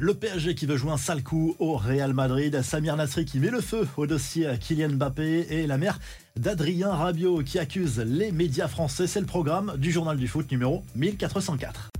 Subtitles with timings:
[0.00, 3.50] Le PSG qui veut jouer un sale coup au Real Madrid, Samir Nasri qui met
[3.50, 5.98] le feu au dossier Kylian Mbappé et la mère
[6.36, 9.08] d'Adrien Rabiot qui accuse les médias français.
[9.08, 11.90] C'est le programme du journal du foot numéro 1404.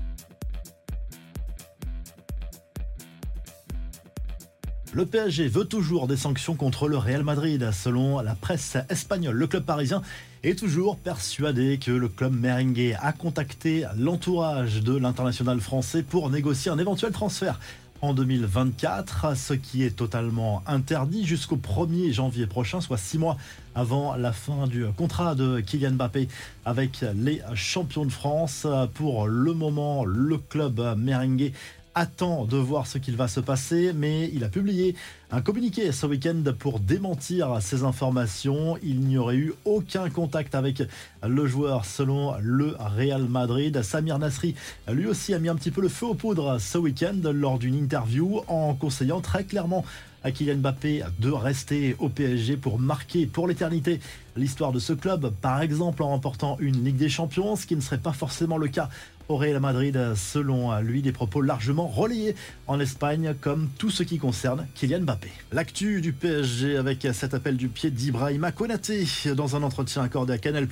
[4.94, 7.70] Le PSG veut toujours des sanctions contre le Real Madrid.
[7.72, 10.02] Selon la presse espagnole, le club parisien
[10.42, 16.70] est toujours persuadé que le club merengue a contacté l'entourage de l'international français pour négocier
[16.70, 17.60] un éventuel transfert
[18.00, 23.36] en 2024, ce qui est totalement interdit jusqu'au 1er janvier prochain, soit six mois
[23.74, 26.28] avant la fin du contrat de Kylian Mbappé
[26.64, 28.66] avec les champions de France.
[28.94, 31.52] Pour le moment, le club merengue
[31.94, 34.94] attend de voir ce qu'il va se passer, mais il a publié
[35.30, 38.78] un communiqué ce week-end pour démentir ces informations.
[38.82, 40.82] Il n'y aurait eu aucun contact avec
[41.22, 43.82] le joueur selon le Real Madrid.
[43.82, 44.54] Samir Nasri,
[44.90, 47.74] lui aussi, a mis un petit peu le feu aux poudres ce week-end lors d'une
[47.74, 49.84] interview en conseillant très clairement
[50.24, 54.00] à Kylian Mbappé de rester au PSG pour marquer pour l'éternité
[54.36, 57.80] l'histoire de ce club, par exemple en remportant une Ligue des Champions, ce qui ne
[57.80, 58.88] serait pas forcément le cas
[59.28, 62.34] au Real Madrid, selon lui, des propos largement relayés
[62.66, 65.17] en Espagne, comme tout ce qui concerne Kylian Mbappé.
[65.52, 70.38] L'actu du PSG avec cet appel du pied d'Ibrahima Konaté dans un entretien accordé à
[70.38, 70.68] Canal+.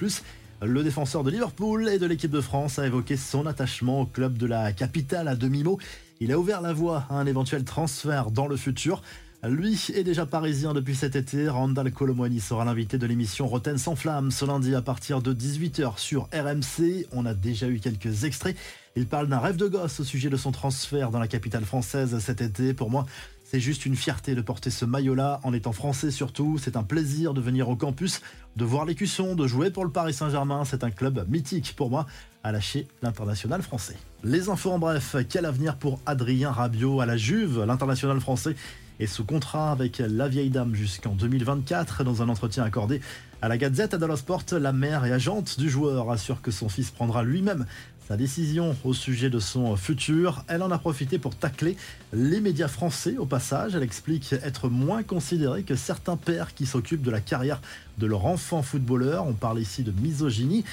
[0.63, 4.39] Le défenseur de Liverpool et de l'équipe de France a évoqué son attachement au club
[4.39, 5.79] de la capitale à demi-mot.
[6.21, 9.03] Il a ouvert la voie à un éventuel transfert dans le futur.
[9.45, 11.49] Lui est déjà parisien depuis cet été.
[11.49, 15.99] Randall Colomwani sera l'invité de l'émission Rotten sans flamme ce lundi à partir de 18h
[15.99, 17.07] sur RMC.
[17.13, 18.57] On a déjà eu quelques extraits.
[18.97, 22.19] Il parle d'un rêve de gosse au sujet de son transfert dans la capitale française
[22.19, 22.73] cet été.
[22.73, 23.07] Pour moi,
[23.49, 26.59] c'est juste une fierté de porter ce maillot-là en étant français surtout.
[26.61, 28.21] C'est un plaisir de venir au campus,
[28.57, 30.65] de voir l'écusson, de jouer pour le Paris Saint-Germain.
[30.65, 32.07] C'est un club mythique pour moi
[32.43, 33.97] à lâcher l'international français.
[34.25, 37.63] Les infos en bref, quel avenir pour Adrien Rabiot à la Juve?
[37.63, 38.57] L'international français
[38.99, 42.03] est sous contrat avec la vieille dame jusqu'en 2024.
[42.03, 43.01] Dans un entretien accordé
[43.43, 46.91] à la Gazette dello Sport, la mère et agente du joueur assure que son fils
[46.91, 47.65] prendra lui-même
[48.07, 50.45] sa décision au sujet de son futur.
[50.47, 51.77] Elle en a profité pour tacler
[52.13, 53.75] les médias français au passage.
[53.75, 57.61] Elle explique être moins considérée que certains pères qui s'occupent de la carrière
[57.99, 59.27] de leur enfant footballeur.
[59.27, 60.65] On parle ici de misogynie.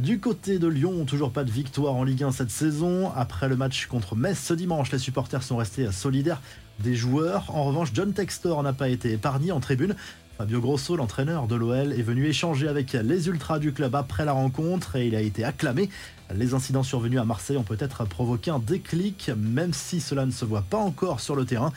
[0.00, 3.10] Du côté de Lyon, toujours pas de victoire en Ligue 1 cette saison.
[3.16, 6.42] Après le match contre Metz ce dimanche, les supporters sont restés solidaires
[6.80, 7.54] des joueurs.
[7.54, 9.94] En revanche, John Textor n'a pas été épargné en tribune.
[10.38, 14.32] Fabio Grosso, l'entraîneur de l'OL, est venu échanger avec les ultras du club après la
[14.32, 15.90] rencontre et il a été acclamé.
[16.34, 20.44] Les incidents survenus à Marseille ont peut-être provoqué un déclic, même si cela ne se
[20.44, 21.72] voit pas encore sur le terrain.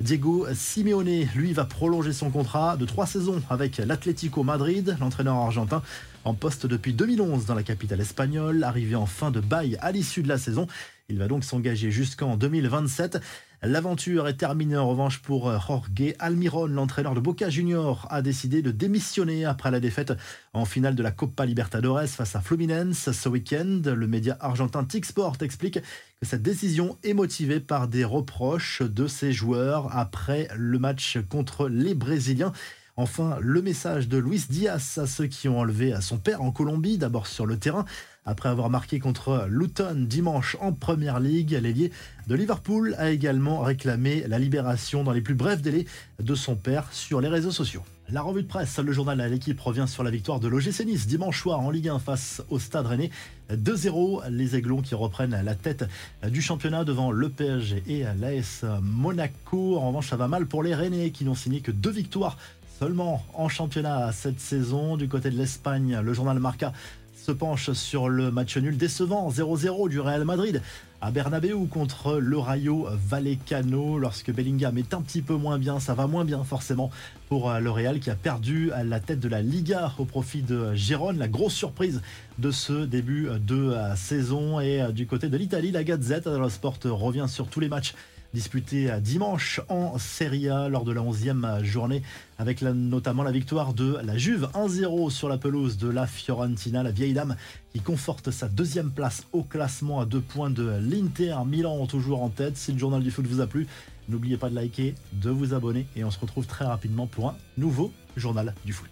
[0.00, 5.82] Diego Simeone, lui, va prolonger son contrat de trois saisons avec l'Atlético Madrid, l'entraîneur argentin,
[6.24, 10.22] en poste depuis 2011 dans la capitale espagnole, arrivé en fin de bail à l'issue
[10.22, 10.66] de la saison.
[11.10, 13.20] Il va donc s'engager jusqu'en 2027.
[13.62, 18.70] L'aventure est terminée en revanche pour Jorge Almiron, l'entraîneur de Boca Junior, a décidé de
[18.70, 20.14] démissionner après la défaite
[20.54, 23.82] en finale de la Copa Libertadores face à Fluminense ce week-end.
[23.84, 29.30] Le média argentin Tixport explique que cette décision est motivée par des reproches de ses
[29.30, 32.54] joueurs après le match contre les Brésiliens.
[32.96, 36.50] Enfin, le message de Luis Diaz à ceux qui ont enlevé à son père en
[36.50, 37.84] Colombie, d'abord sur le terrain,
[38.24, 41.58] après avoir marqué contre Luton dimanche en Première Ligue.
[41.60, 41.90] L'ailier
[42.26, 45.86] de Liverpool a également réclamé la libération dans les plus brefs délais
[46.22, 47.82] de son père sur les réseaux sociaux.
[48.12, 51.06] La revue de presse, le journal à l'équipe revient sur la victoire de l'OGC Nice
[51.06, 53.10] dimanche soir en Ligue 1 face au Stade Rennais.
[53.52, 55.84] 2-0, les Aiglons qui reprennent la tête
[56.28, 59.78] du championnat devant le PSG et l'AS Monaco.
[59.78, 62.36] En revanche, ça va mal pour les Rennais qui n'ont signé que deux victoires
[62.80, 64.96] seulement en championnat cette saison.
[64.96, 66.72] Du côté de l'Espagne, le journal Marca
[67.20, 70.62] se penche sur le match nul décevant 0-0 du Real Madrid
[71.02, 73.98] à Bernabeu contre le Rayo Vallecano.
[73.98, 76.90] Lorsque Bellingham est un petit peu moins bien, ça va moins bien forcément
[77.28, 81.18] pour le Real qui a perdu la tête de la Liga au profit de Gérone.
[81.18, 82.00] La grosse surprise
[82.38, 84.58] de ce début de saison.
[84.58, 87.94] Et du côté de l'Italie, la Gazette dello Sport revient sur tous les matchs
[88.32, 92.02] disputé dimanche en Serie A lors de la 11e journée
[92.38, 96.90] avec notamment la victoire de la Juve 1-0 sur la pelouse de la Fiorentina, la
[96.90, 97.36] vieille dame
[97.72, 102.28] qui conforte sa deuxième place au classement à deux points de l'Inter Milan toujours en
[102.28, 102.56] tête.
[102.56, 103.66] Si le journal du foot vous a plu,
[104.08, 107.36] n'oubliez pas de liker, de vous abonner et on se retrouve très rapidement pour un
[107.56, 108.90] nouveau journal du foot.